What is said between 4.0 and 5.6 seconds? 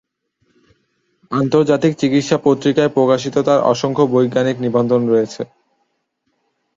বৈজ্ঞানিক নিবন্ধ রয়েছে।